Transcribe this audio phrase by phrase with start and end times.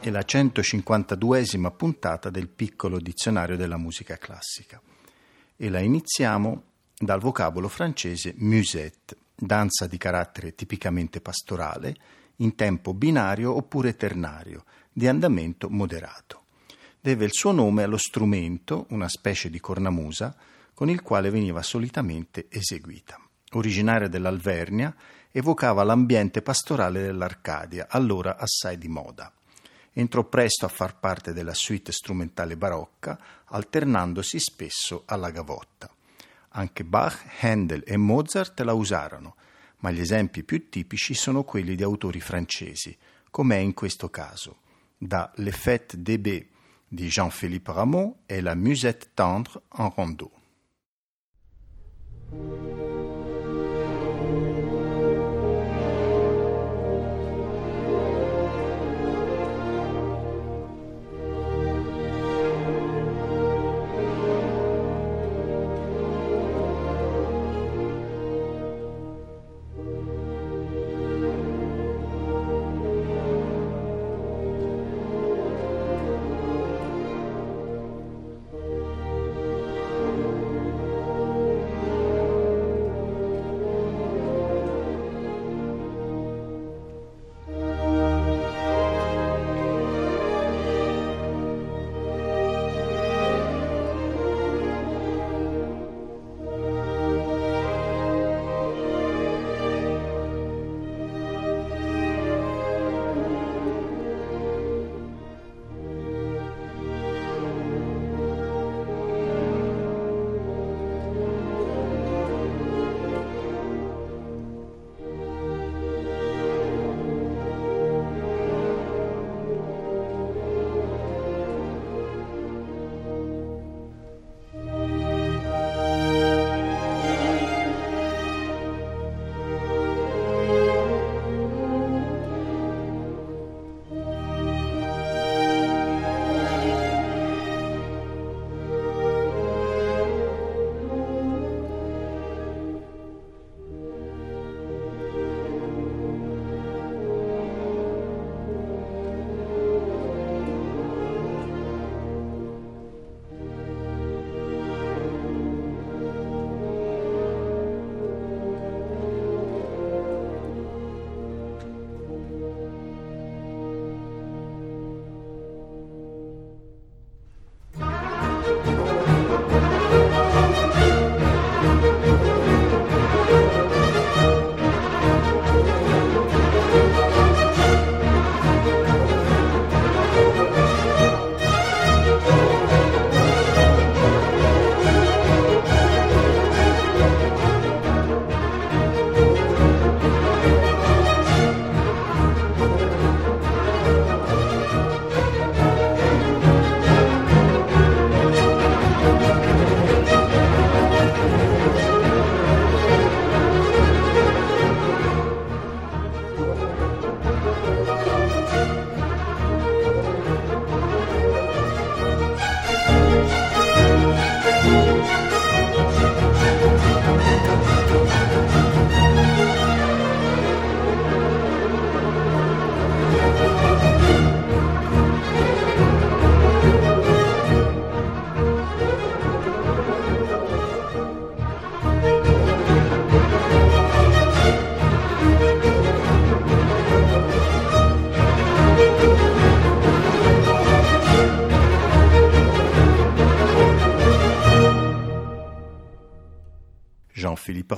[0.00, 4.80] è la 152esima puntata del piccolo dizionario della musica classica
[5.54, 6.62] e la iniziamo
[6.98, 11.94] dal vocabolo francese musette, danza di carattere tipicamente pastorale,
[12.36, 16.44] in tempo binario oppure ternario, di andamento moderato.
[16.98, 20.34] Deve il suo nome allo strumento, una specie di cornamusa,
[20.72, 23.20] con il quale veniva solitamente eseguita.
[23.52, 24.94] Originaria dell'Alvernia,
[25.30, 29.30] evocava l'ambiente pastorale dell'Arcadia, allora assai di moda.
[29.92, 35.90] Entrò presto a far parte della suite strumentale barocca, alternandosi spesso alla gavotta.
[36.50, 39.36] Anche Bach, Handel e Mozart la usarono,
[39.78, 42.96] ma gli esempi più tipici sono quelli di autori francesi,
[43.30, 44.60] come è in questo caso,
[44.96, 46.48] da Le Fête d'Ébé
[46.86, 50.30] di Jean-Philippe Rameau e la Musette tendre en rondeau.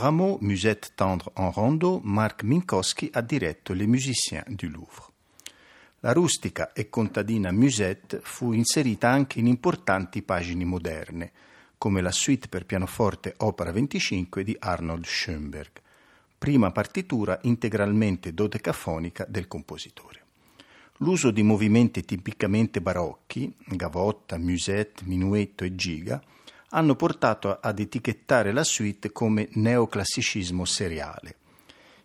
[0.02, 5.12] Rameau, musette tendre en rondeau, Marc Minkowski ha diretto Les Musiciens du Louvre.
[6.00, 11.30] La rustica e contadina musette fu inserita anche in importanti pagine moderne,
[11.78, 15.70] come la suite per pianoforte opera 25 di Arnold Schoenberg,
[16.36, 20.20] prima partitura integralmente dodecafonica del compositore.
[20.98, 26.20] l'uso di movimenti tipicamente barocchi, gavotta, musette, minuetto e giga,
[26.74, 31.36] hanno portato ad etichettare la suite come neoclassicismo seriale.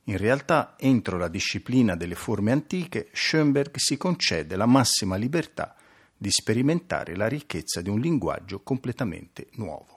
[0.06, 5.76] In realtà, entro la disciplina delle forme antiche, Schoenberg si concede la massima libertà
[6.16, 9.97] di sperimentare la ricchezza di un linguaggio completamente nuovo.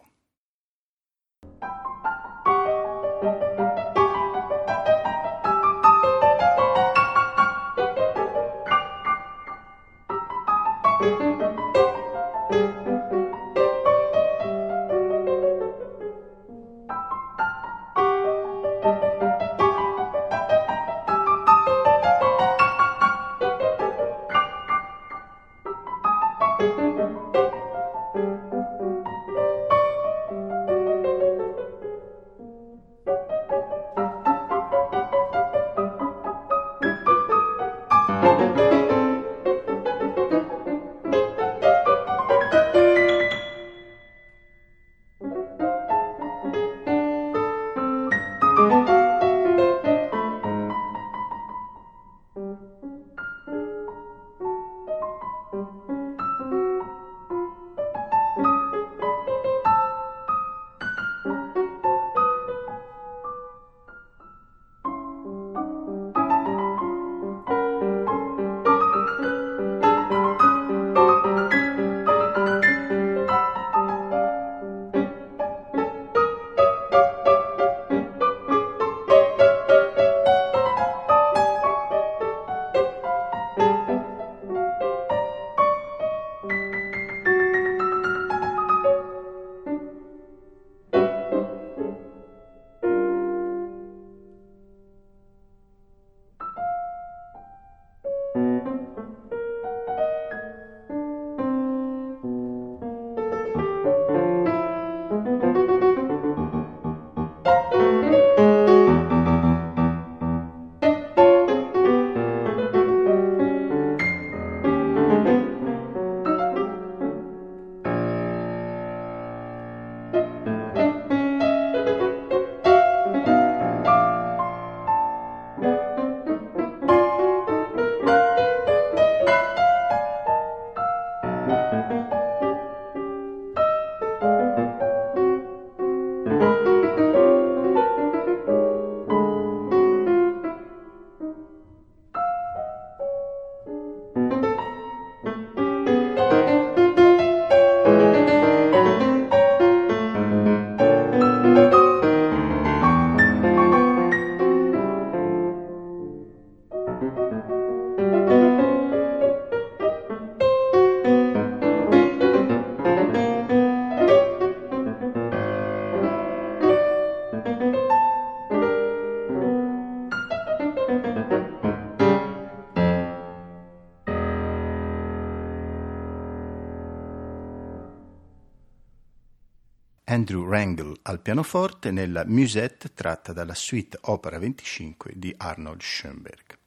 [180.81, 186.59] Rangel al pianoforte nella Musette tratta dalla suite opera 25 di Arnold Schoenberg.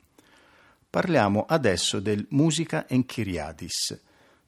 [0.90, 4.00] Parliamo adesso del Musica Enchiriadis,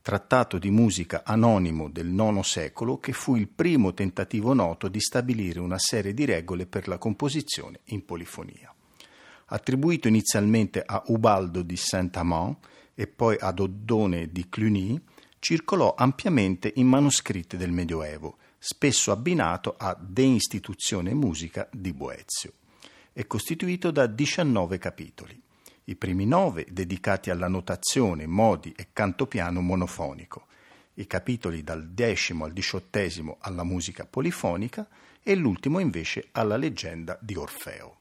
[0.01, 5.59] trattato di musica anonimo del IX secolo che fu il primo tentativo noto di stabilire
[5.59, 8.73] una serie di regole per la composizione in polifonia.
[9.47, 12.57] Attribuito inizialmente a Ubaldo di Saint-Amand
[12.93, 14.99] e poi ad Oddone di Cluny,
[15.39, 22.53] circolò ampiamente in manoscritti del Medioevo spesso abbinato a De Instituzione Musica di Boezio.
[23.13, 25.39] È costituito da 19 capitoli,
[25.83, 30.47] i primi nove dedicati alla notazione, modi e canto piano monofonico,
[30.95, 34.87] i capitoli dal decimo al diciottesimo alla musica polifonica
[35.21, 37.97] e l'ultimo invece alla leggenda di Orfeo.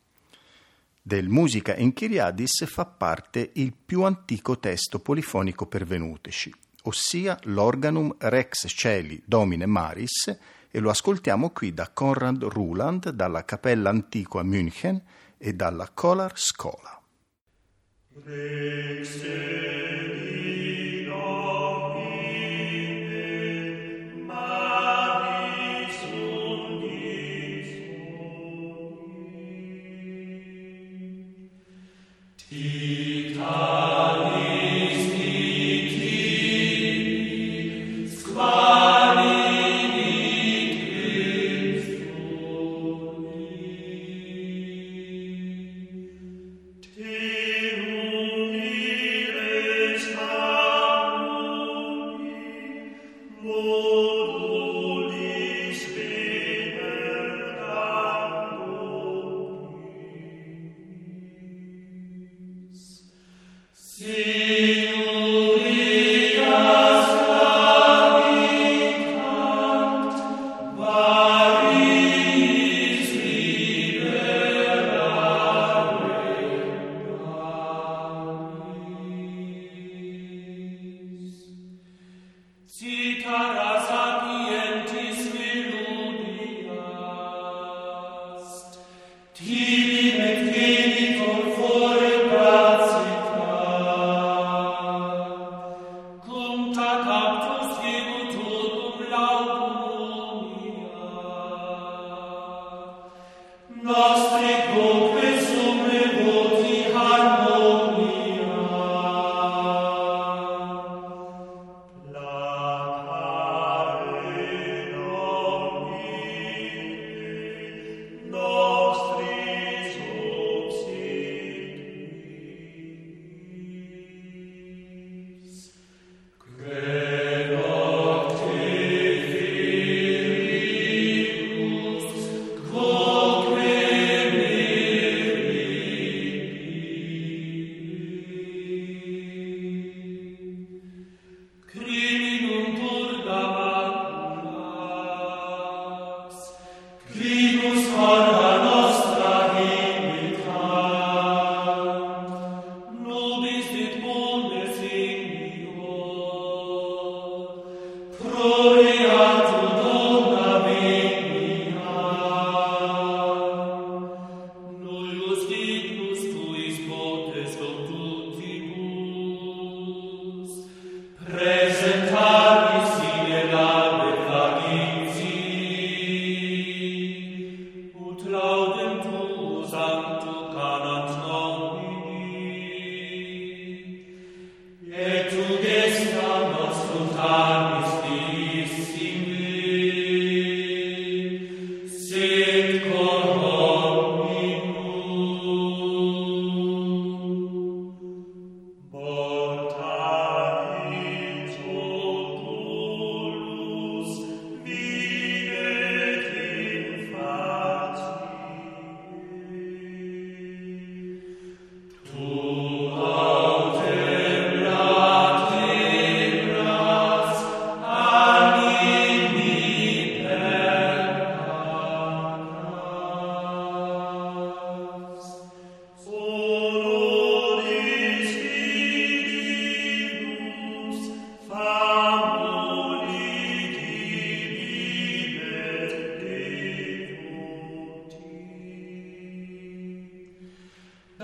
[1.03, 9.23] Del Musica Enchiriadis fa parte il più antico testo polifonico pervenuteci, ossia l'Organum Rex Celi
[9.25, 10.37] Domine Maris,
[10.71, 15.01] e lo ascoltiamo qui da Konrad Ruland, dalla Cappella Antiqua München
[15.39, 17.01] e dalla Kolar Scola.
[18.25, 20.14] Rex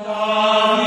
[0.02, 0.79] Amen.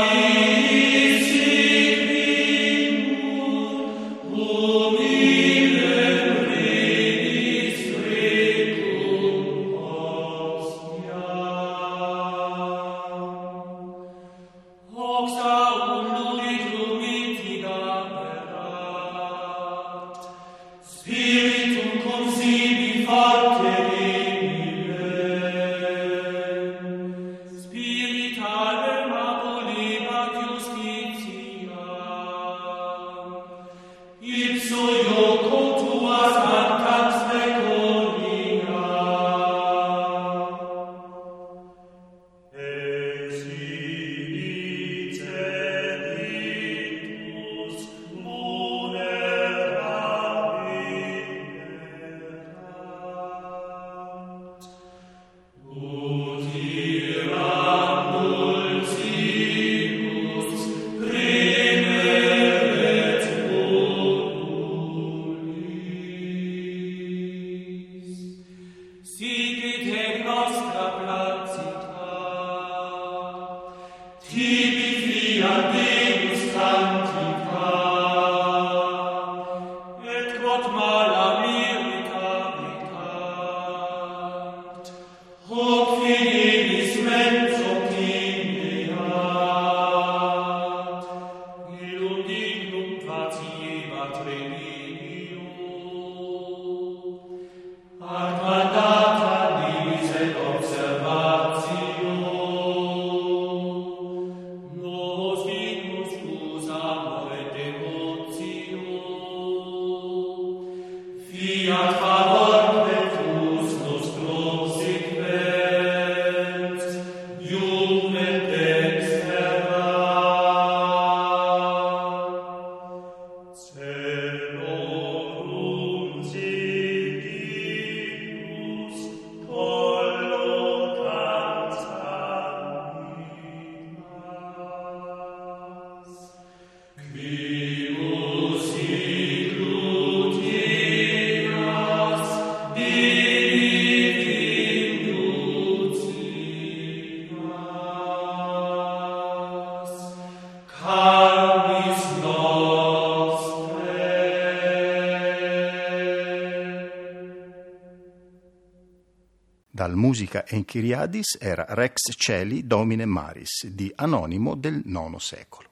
[160.34, 165.68] Musica Enchiriadis era Rex Celi Domine Maris di Anonimo del IX secolo.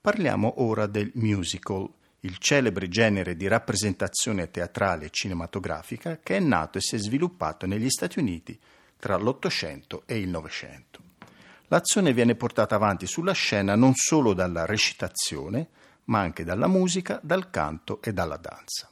[0.00, 1.86] Parliamo ora del musical,
[2.20, 7.66] il celebre genere di rappresentazione teatrale e cinematografica che è nato e si è sviluppato
[7.66, 8.58] negli Stati Uniti
[8.98, 11.00] tra l'Ottocento e il Novecento.
[11.68, 15.68] L'azione viene portata avanti sulla scena non solo dalla recitazione,
[16.04, 18.89] ma anche dalla musica, dal canto e dalla danza.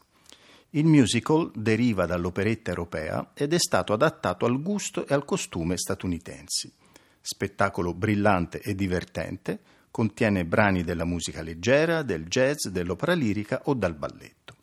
[0.79, 6.73] Il musical deriva dall'operetta europea ed è stato adattato al gusto e al costume statunitensi.
[7.21, 9.59] Spettacolo brillante e divertente,
[9.91, 14.55] contiene brani della musica leggera, del jazz, dell'opera lirica o dal balletto.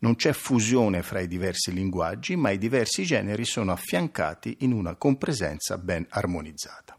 [0.00, 4.94] Non c'è fusione fra i diversi linguaggi, ma i diversi generi sono affiancati in una
[4.96, 6.98] compresenza ben armonizzata.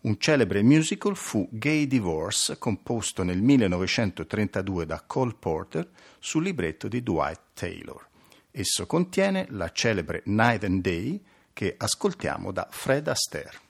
[0.00, 5.90] Un celebre musical fu Gay Divorce, composto nel 1932 da Cole Porter
[6.20, 8.06] sul libretto di Dwight Taylor.
[8.52, 11.20] Esso contiene la celebre Night and Day
[11.52, 13.66] che ascoltiamo da Fred Astaire.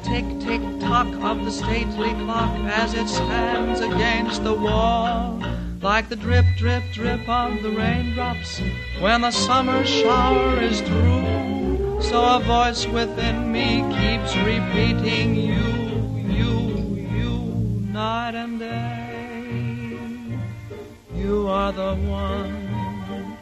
[0.00, 5.42] Like the tick-tick-tock of the stately clock as it stands against the wall,
[5.82, 8.60] like the drip-drip-drip of the raindrops
[9.00, 12.00] when the summer shower is through.
[12.02, 15.64] So a voice within me keeps repeating you,
[16.32, 20.38] you, you, night and day.
[21.14, 23.36] You are the one,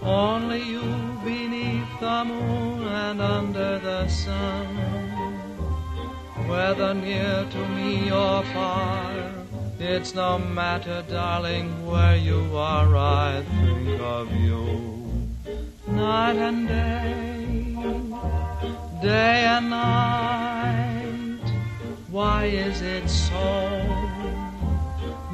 [0.00, 0.82] only you
[1.24, 5.15] beneath the moon and under the sun.
[6.48, 9.12] Whether near to me or far,
[9.80, 15.28] it's no matter, darling, where you are, I think of you.
[15.88, 17.74] Night and day,
[19.02, 21.50] day and night,
[22.08, 23.46] why is it so?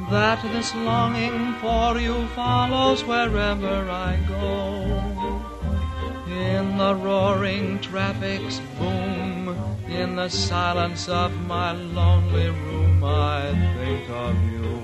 [0.09, 5.22] That this longing for you follows wherever I go
[6.33, 9.55] in the roaring traffic's boom,
[9.87, 14.81] in the silence of my lonely room, I think of you.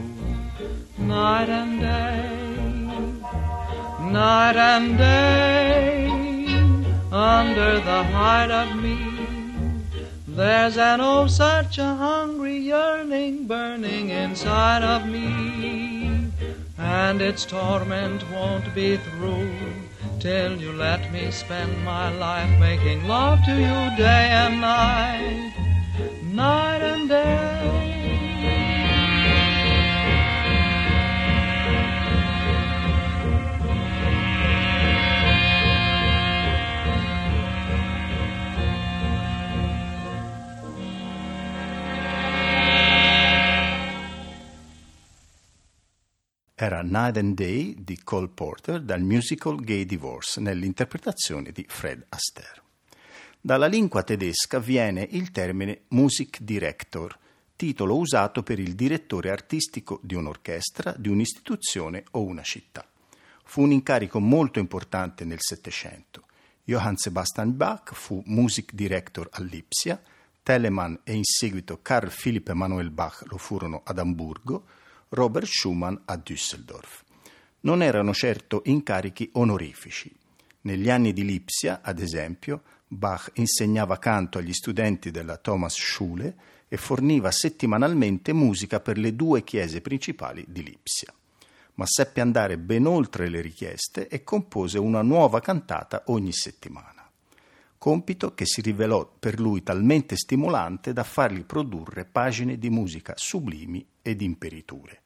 [0.98, 2.30] Night and day,
[4.00, 6.08] night and day,
[7.12, 8.98] under the height of me,
[10.28, 16.32] there's an oh such a hungry yearning burning inside of me,
[16.78, 19.50] and its torment won't be through
[20.20, 25.54] till you let me spend my life making love to you day and night,
[26.22, 27.99] night and day.
[46.62, 52.62] Era Night and Day di Cole Porter dal musical Gay Divorce nell'interpretazione di Fred Astaire.
[53.40, 57.18] Dalla lingua tedesca viene il termine Music Director,
[57.56, 62.86] titolo usato per il direttore artistico di un'orchestra, di un'istituzione o una città.
[63.46, 66.26] Fu un incarico molto importante nel Settecento.
[66.66, 70.02] Johann Sebastian Bach fu music director a Lipsia,
[70.44, 74.66] Telemann e in seguito Carl Philipp Emanuel Bach lo furono ad Amburgo,
[75.12, 77.04] Robert Schumann a Düsseldorf.
[77.62, 80.16] non erano certo incarichi onorifici.
[80.62, 86.36] Negli anni di Lipsia, ad esempio, Bach insegnava canto agli studenti della Thomas Schule
[86.68, 91.12] e forniva settimanalmente musica per le due chiese principali di Lipsia.
[91.74, 97.00] Ma seppe andare ben oltre le richieste e compose una nuova cantata ogni settimana
[97.80, 103.84] compito che si rivelò per lui talmente stimolante da fargli produrre pagine di musica sublimi
[104.10, 105.02] ed imperiture,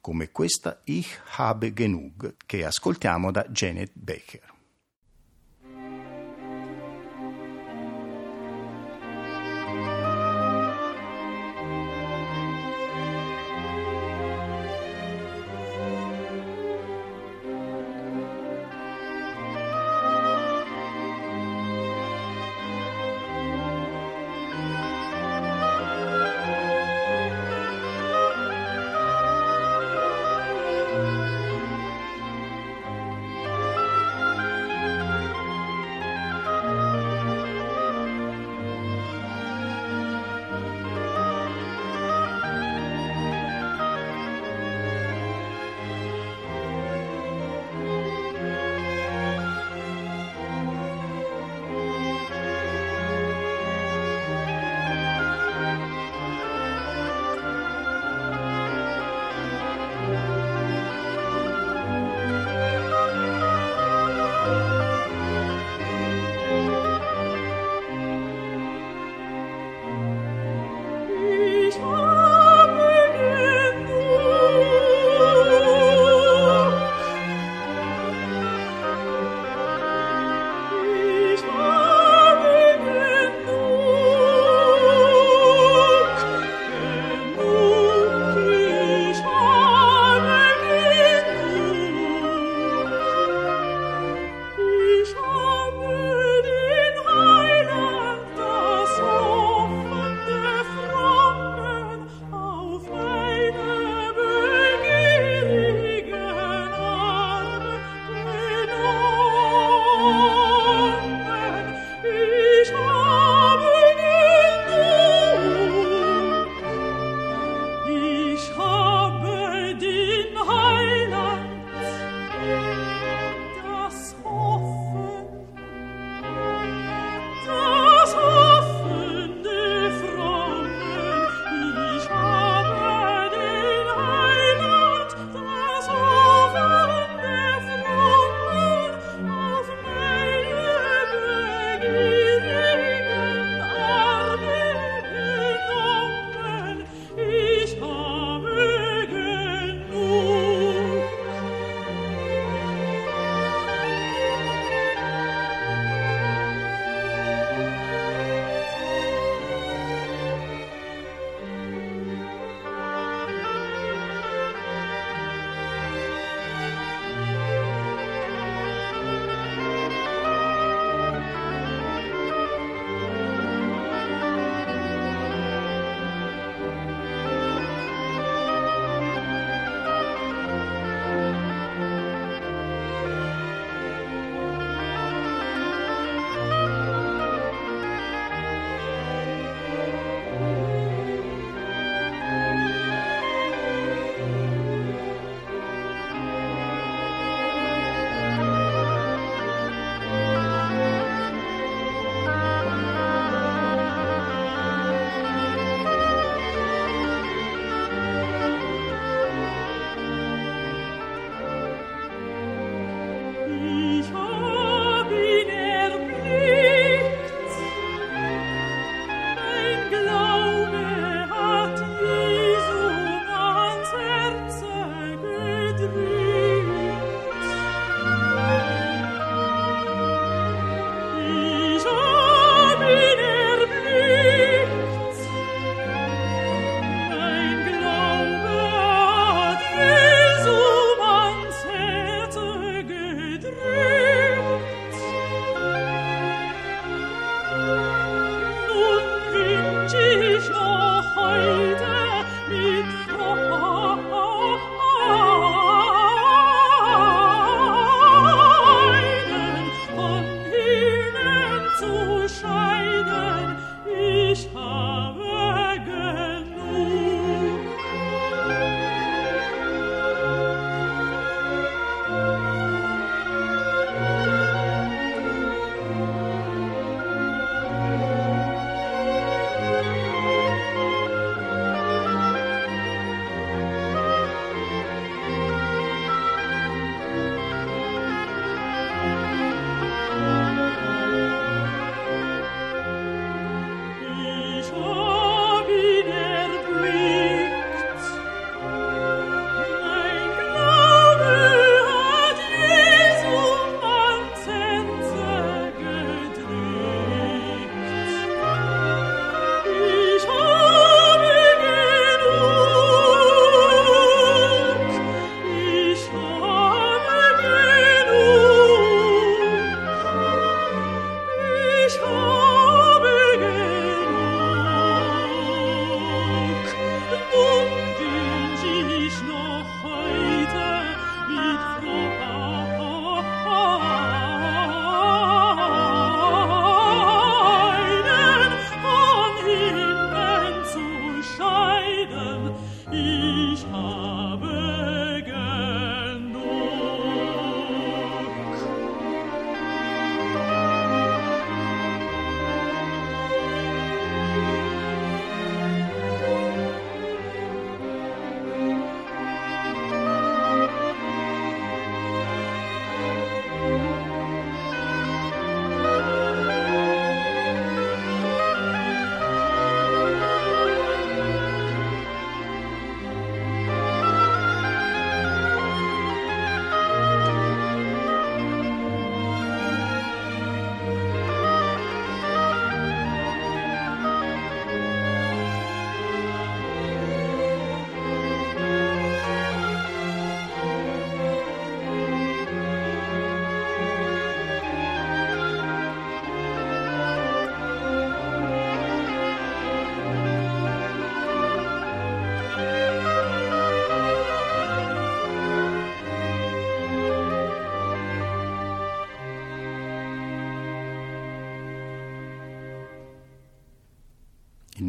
[0.00, 4.54] come questa Ich habe genug che ascoltiamo da Janet Baker.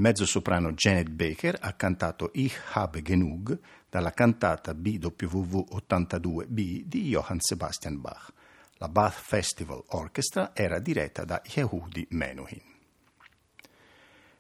[0.08, 8.00] Mezzosoprano Janet Baker ha cantato Ich habe genug dalla cantata BWV 82b di Johann Sebastian
[8.00, 8.32] Bach.
[8.76, 12.62] La Bath Festival Orchestra era diretta da Yehudi Menuhin.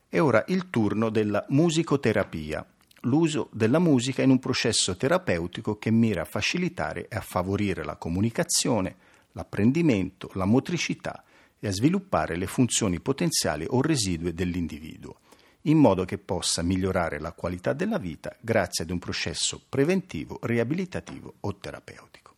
[0.07, 2.65] E ora il turno della musicoterapia,
[3.01, 7.97] l'uso della musica in un processo terapeutico che mira a facilitare e a favorire la
[7.97, 8.95] comunicazione,
[9.33, 11.25] l'apprendimento, la motricità
[11.59, 15.25] e a sviluppare le funzioni potenziali o residue dell'individuo
[15.63, 21.35] in modo che possa migliorare la qualità della vita grazie ad un processo preventivo, riabilitativo
[21.41, 22.35] o terapeutico.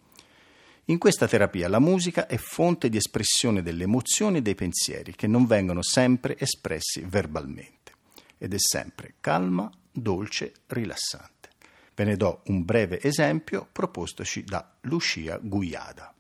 [0.86, 5.27] In questa terapia la musica è fonte di espressione delle emozioni e dei pensieri che
[5.27, 7.93] non vengono sempre espressi verbalmente
[8.39, 11.49] ed è sempre calma, dolce, rilassante.
[11.93, 16.13] Ve ne do un breve esempio propostoci da Lucia Guiada.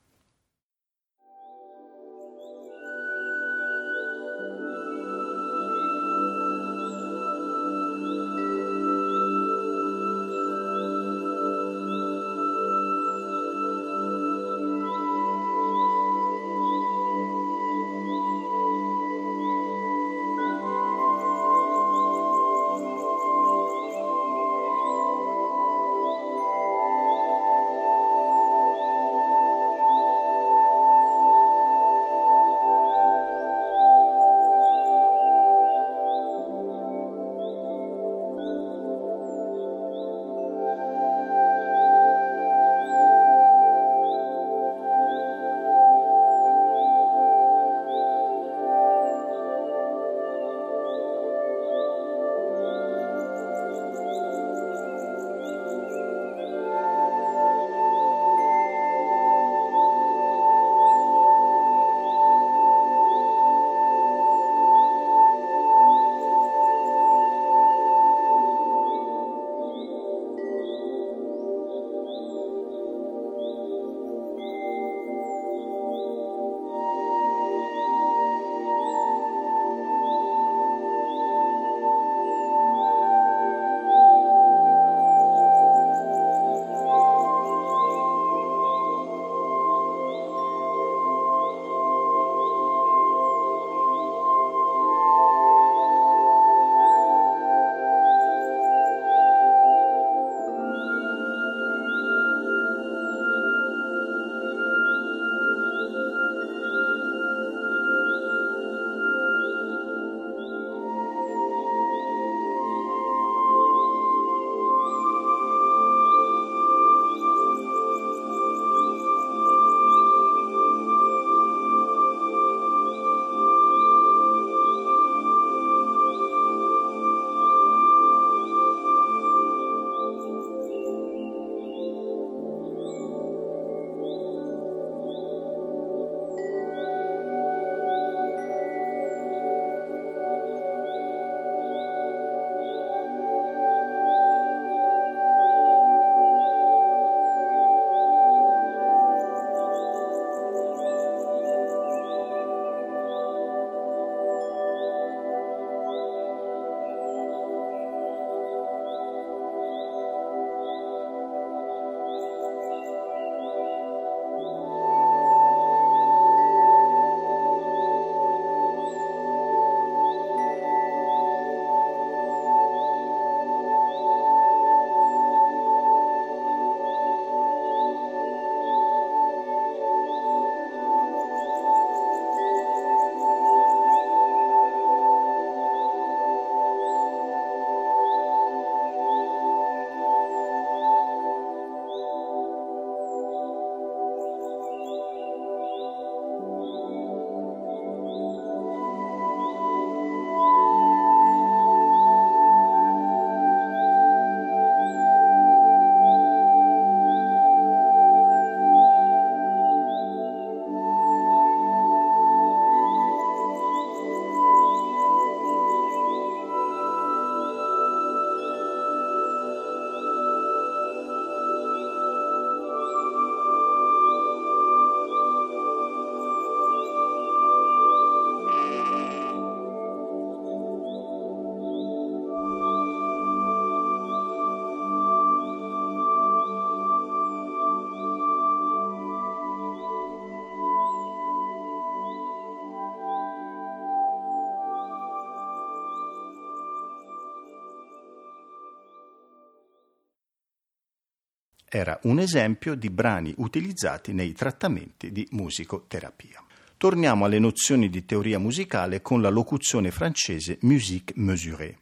[251.71, 256.43] Era un esempio di brani utilizzati nei trattamenti di musicoterapia.
[256.77, 261.77] Torniamo alle nozioni di teoria musicale con la locuzione francese musique mesurée.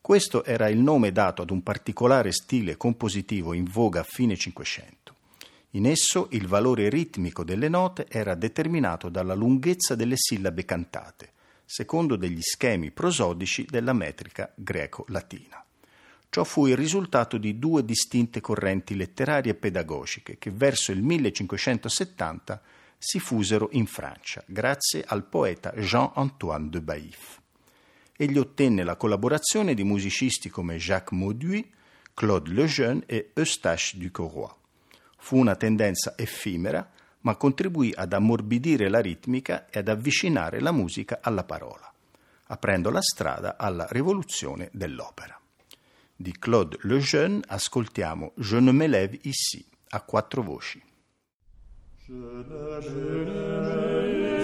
[0.00, 5.14] Questo era il nome dato ad un particolare stile compositivo in voga a fine Cinquecento.
[5.70, 11.30] In esso il valore ritmico delle note era determinato dalla lunghezza delle sillabe cantate,
[11.64, 15.61] secondo degli schemi prosodici della metrica greco-latina.
[16.32, 22.62] Ciò fu il risultato di due distinte correnti letterarie e pedagogiche che verso il 1570
[22.96, 27.40] si fusero in Francia, grazie al poeta Jean-Antoine de Baïf
[28.22, 31.66] egli ottenne la collaborazione di musicisti come Jacques Mauduit,
[32.14, 34.50] Claude Lejeune e Eustache Ducoroy.
[35.16, 36.88] Fu una tendenza effimera,
[37.20, 41.92] ma contribuì ad ammorbidire la ritmica e ad avvicinare la musica alla parola,
[42.46, 45.41] aprendo la strada alla rivoluzione dell'opera.
[46.22, 50.80] Di Claude Lejeune ascoltiamo Je ne me lève ici, a quattro voci.
[52.06, 54.41] Je ne, je ne, je ne,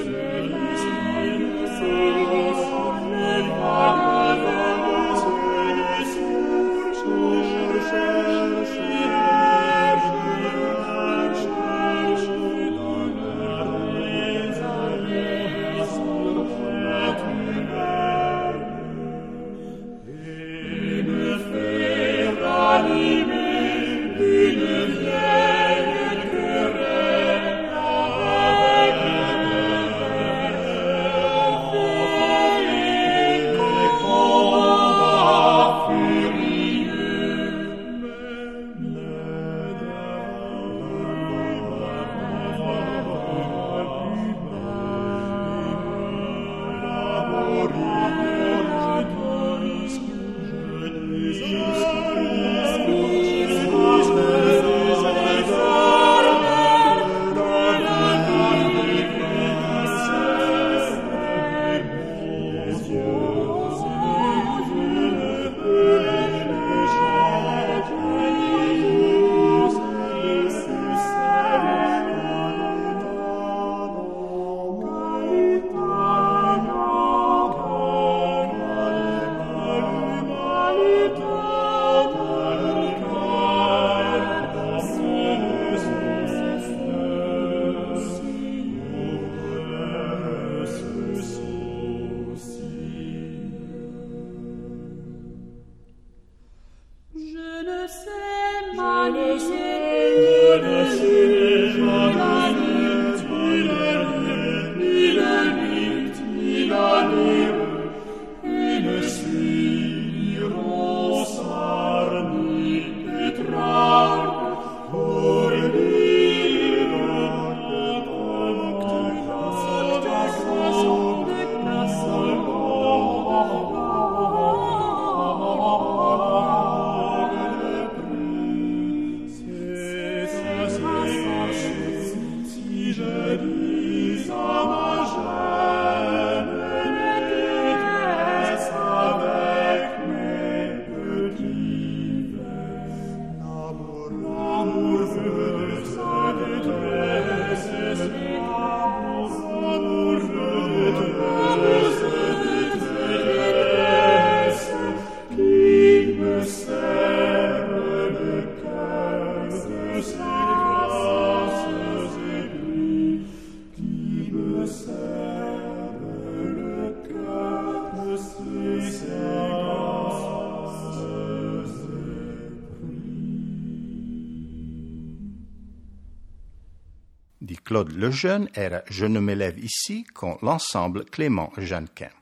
[177.89, 182.13] Claude Lejeune era Je ne me lève ici con l'ensemble Clément Jeanquin.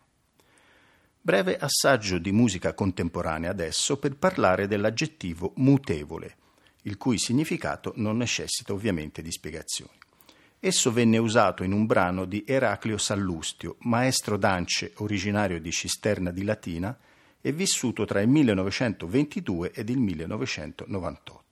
[1.21, 6.37] Breve assaggio di musica contemporanea adesso per parlare dell'aggettivo mutevole,
[6.83, 9.99] il cui significato non necessita ovviamente di spiegazioni.
[10.61, 16.45] Esso venne usato in un brano di Eraclio Sallustio, maestro d'ance originario di Cisterna di
[16.45, 16.97] Latina
[17.41, 21.46] e vissuto tra il 1922 ed il 1998.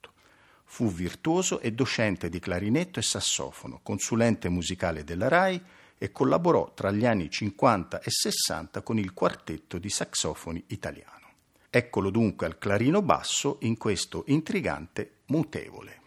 [0.64, 5.62] Fu virtuoso e docente di clarinetto e sassofono, consulente musicale della RAI
[5.96, 11.12] e collaborò tra gli anni 50 e 60 con il quartetto di saxofoni italiano.
[11.70, 16.02] Eccolo dunque al clarino basso in questo intrigante mutevole.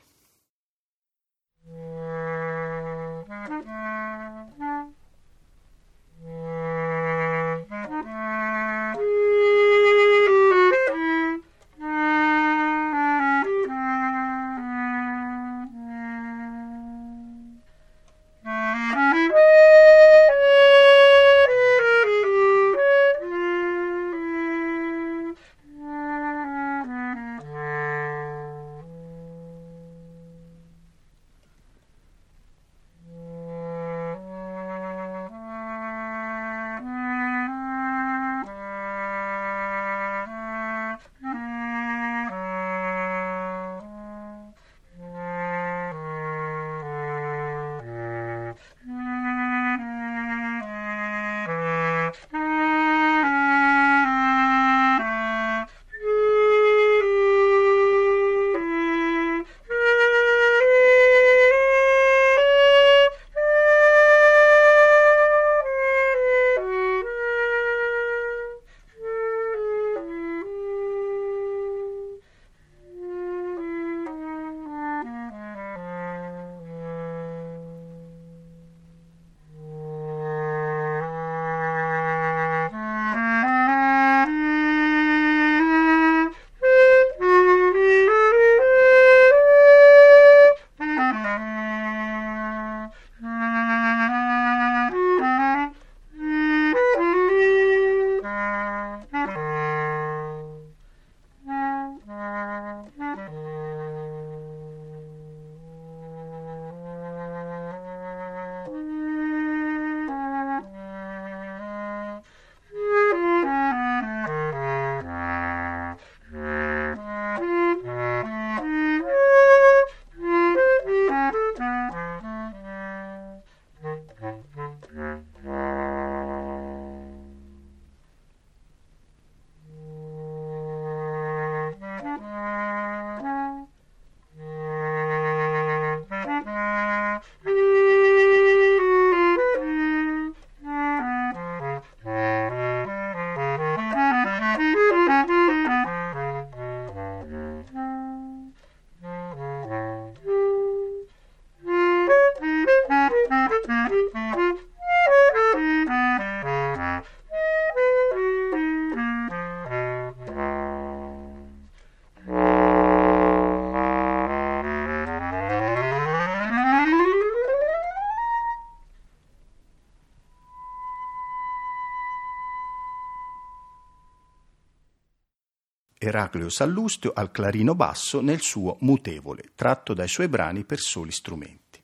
[176.27, 181.81] Eracleo Sallustio al clarino basso nel suo Mutevole, tratto dai suoi brani per soli strumenti.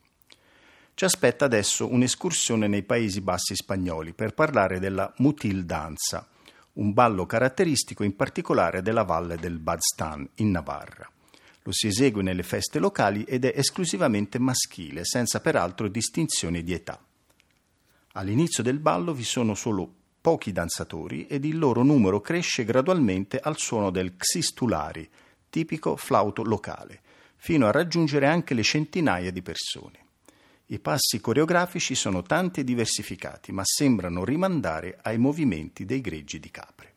[0.92, 6.28] Ci aspetta adesso un'escursione nei Paesi Bassi spagnoli per parlare della mutil danza,
[6.74, 11.10] un ballo caratteristico in particolare della valle del Badstan in Navarra.
[11.62, 17.00] Lo si esegue nelle feste locali ed è esclusivamente maschile, senza peraltro distinzioni di età.
[18.12, 23.58] All'inizio del ballo vi sono solo pochi danzatori ed il loro numero cresce gradualmente al
[23.58, 25.06] suono del xistulari,
[25.50, 27.02] tipico flauto locale,
[27.36, 29.98] fino a raggiungere anche le centinaia di persone.
[30.68, 36.50] I passi coreografici sono tanti e diversificati, ma sembrano rimandare ai movimenti dei greggi di
[36.50, 36.94] capre.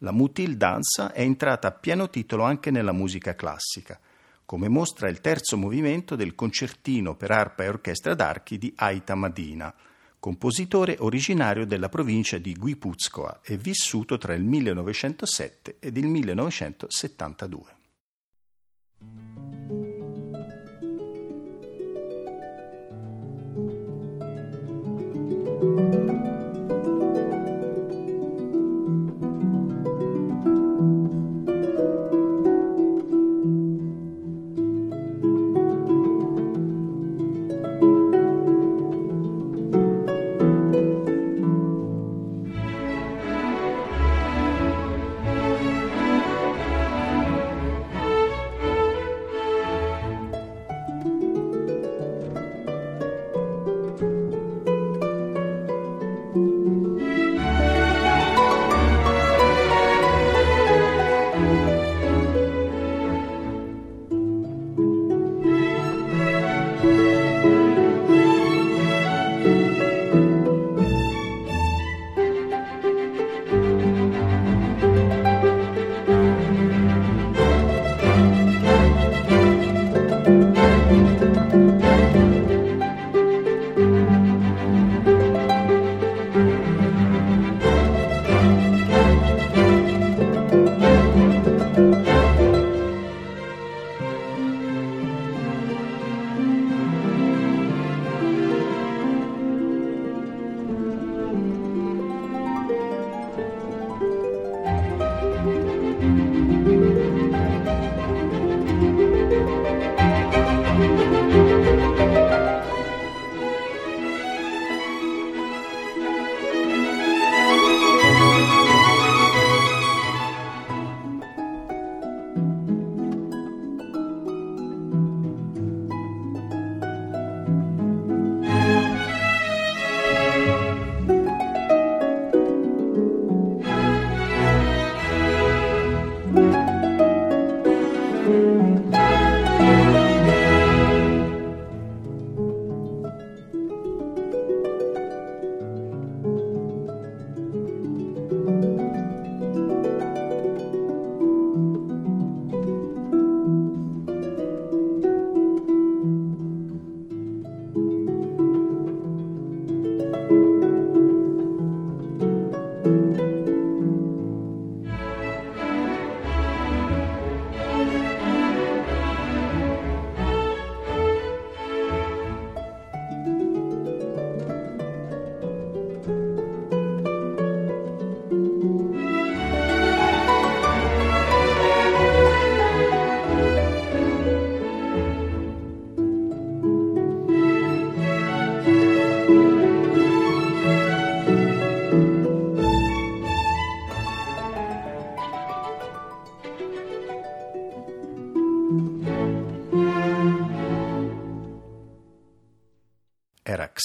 [0.00, 3.98] La mutil danza è entrata a pieno titolo anche nella musica classica,
[4.44, 9.74] come mostra il terzo movimento del concertino per arpa e orchestra d'archi di Aita Madina,
[10.18, 17.75] compositore originario della provincia di Guipuzcoa e vissuto tra il 1907 ed il 1972.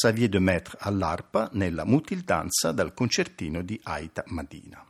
[0.02, 4.84] Xavier de Maître all'arpa nella mutildanza dal concertino di Aita Madina.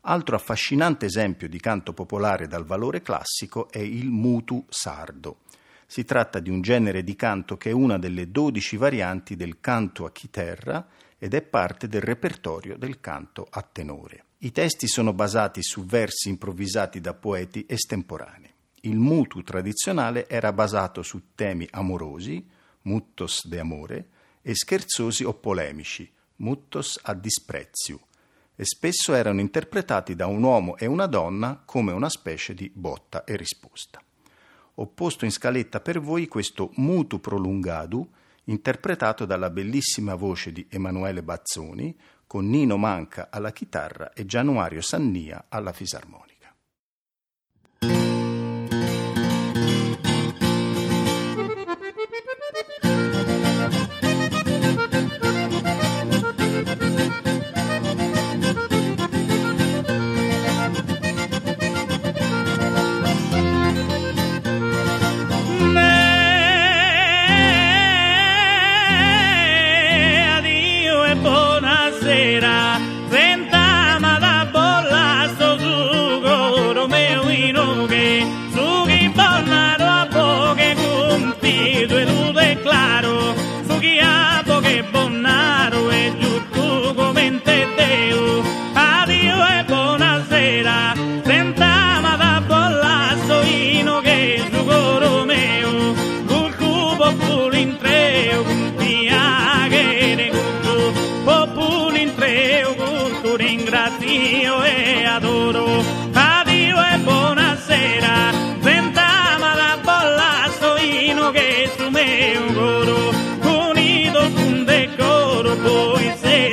[0.00, 5.42] Altro affascinante esempio di canto popolare dal valore classico è il mutu sardo.
[5.86, 10.04] Si tratta di un genere di canto che è una delle dodici varianti del canto
[10.04, 10.84] a chitarra
[11.16, 14.24] ed è parte del repertorio del canto a tenore.
[14.38, 18.52] I testi sono basati su versi improvvisati da poeti estemporanei.
[18.80, 24.08] Il mutu tradizionale era basato su temi amorosi, muttos de amore,
[24.42, 28.00] e scherzosi o polemici, muttos a disprezio,
[28.56, 33.24] e spesso erano interpretati da un uomo e una donna come una specie di botta
[33.24, 34.02] e risposta.
[34.74, 38.08] Ho posto in scaletta per voi questo mutu prolungadu,
[38.44, 45.46] interpretato dalla bellissima voce di Emanuele Bazzoni, con Nino Manca alla chitarra e Gianuario Sannia
[45.48, 46.39] alla fisarmonica.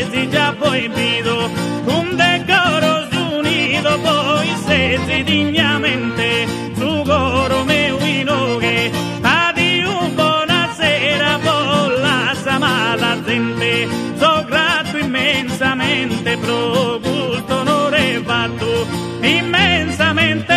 [0.10, 1.50] sezi già poi vido
[1.86, 7.90] un decoro unito poi sezi dignamente, su goro me
[9.22, 13.88] a di un buonasera con la samata gente,
[14.18, 18.88] so grato immensamente pro gusto onore fatto,
[19.22, 20.57] immensamente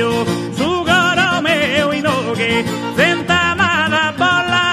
[0.00, 0.24] io
[0.56, 2.64] sugarò me o inoge
[2.96, 4.64] senta ma da bolla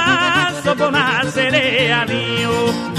[0.64, 2.97] sopona sere anio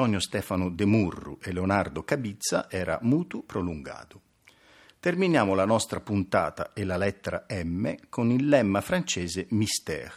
[0.00, 4.22] Antonio Stefano De Murru e Leonardo Cabizza era Mutu Prolungato.
[4.98, 10.14] Terminiamo la nostra puntata e la lettera M con il lemma francese Mystère,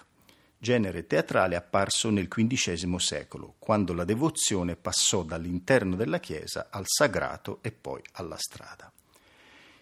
[0.57, 7.59] genere teatrale apparso nel XV secolo, quando la devozione passò dall'interno della chiesa al sagrato
[7.61, 8.89] e poi alla strada.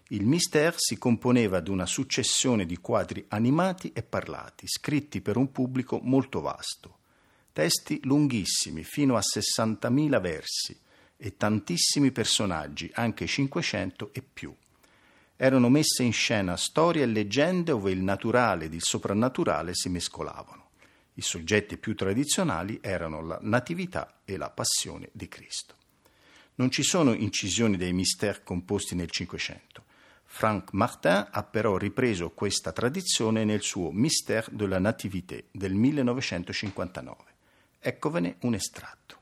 [0.08, 5.52] Il mystère si componeva di una successione di quadri animati e parlati, scritti per un
[5.52, 7.01] pubblico molto vasto,
[7.54, 10.80] Testi lunghissimi, fino a 60.000 versi,
[11.18, 14.56] e tantissimi personaggi, anche 500 e più.
[15.36, 20.70] Erano messe in scena storie e leggende dove il naturale ed il soprannaturale si mescolavano.
[21.16, 25.76] I soggetti più tradizionali erano la Natività e la Passione di Cristo.
[26.56, 29.84] Non ci sono incisioni dei misteri composti nel Cinquecento.
[30.24, 37.31] Franck Martin ha però ripreso questa tradizione nel suo Mystère de la Nativité del 1959.
[37.84, 39.21] Eccovene un estratto.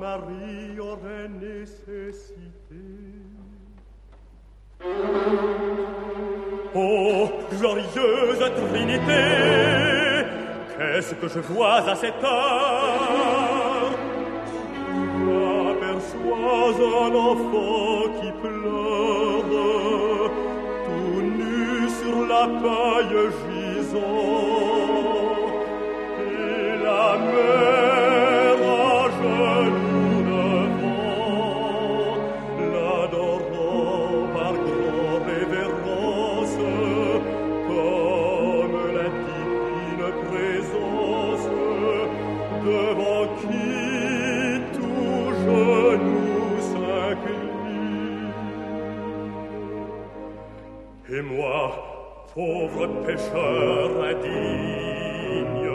[0.00, 2.44] Marie aurait nécessité.
[6.74, 9.24] Oh, glorieuse Trinité,
[10.76, 13.92] qu'est-ce que je vois à cette heure?
[15.26, 16.74] J'aperçois
[17.06, 19.52] un enfant qui pleure,
[20.84, 23.16] tout nu sur la paille
[23.46, 24.83] gisante.
[52.86, 55.70] Pauvre pécheur indigne,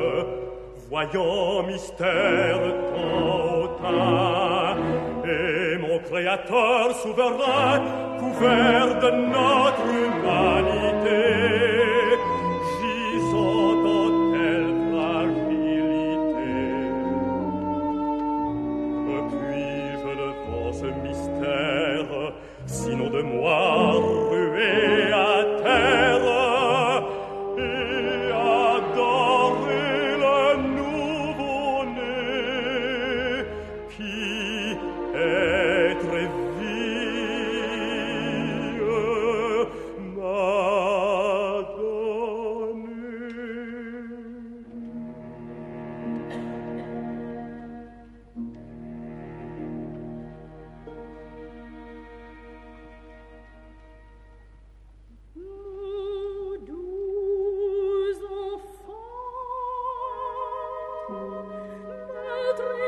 [0.89, 2.59] voyant mystère
[2.91, 4.77] tant hautain,
[5.25, 7.81] et mon Créateur souverain,
[8.19, 10.98] couvert de notre humanité,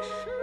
[0.01, 0.40] 是。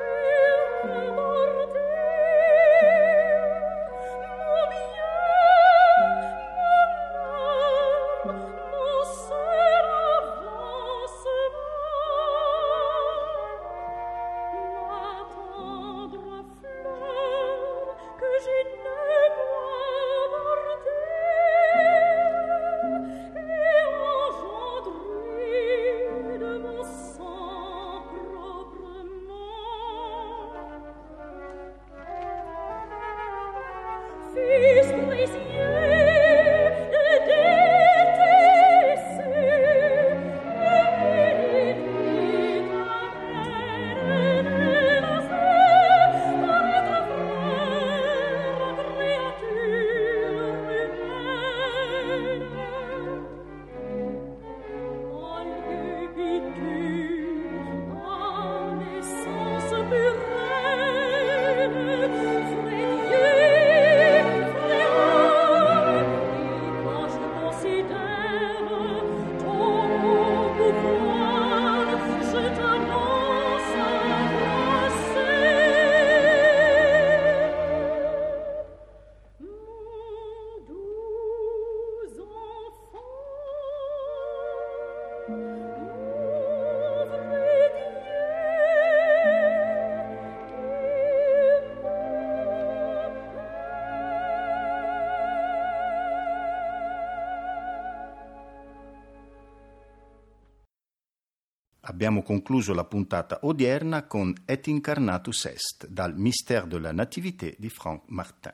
[101.99, 107.69] Abbiamo concluso la puntata odierna con Et incarnatus est dal Mystère de la Nativité di
[107.69, 108.53] Franck Martin.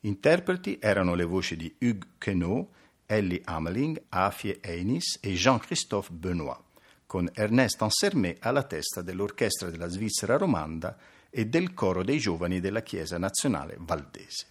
[0.00, 2.68] Interpreti erano le voci di Hugues Queneau,
[3.06, 6.58] Ellie Ameling, Afie Einis e Jean-Christophe Benoit,
[7.06, 10.98] con Ernest Ansermet alla testa dell'orchestra della Svizzera romanda
[11.30, 14.46] e del coro dei giovani della Chiesa Nazionale Valdese.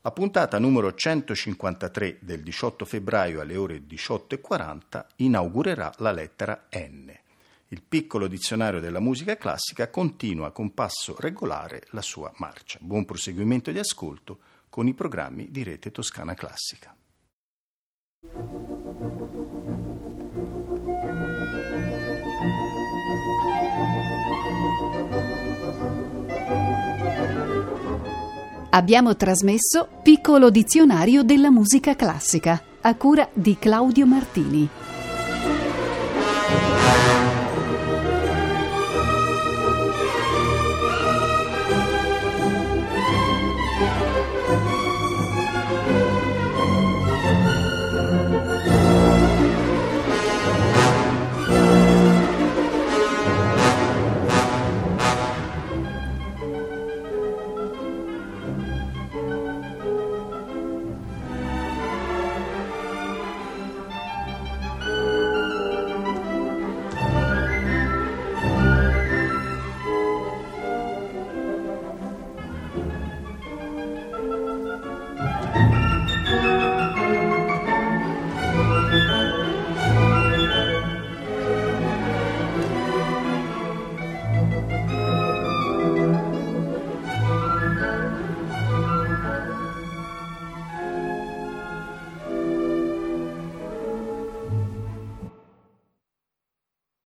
[0.00, 7.20] La puntata numero 153 del 18 febbraio alle ore 18.40 inaugurerà la lettera N.
[7.72, 12.78] Il piccolo dizionario della musica classica continua con passo regolare la sua marcia.
[12.82, 16.94] Buon proseguimento di ascolto con i programmi di Rete Toscana Classica.
[28.68, 34.91] Abbiamo trasmesso Piccolo dizionario della musica classica a cura di Claudio Martini.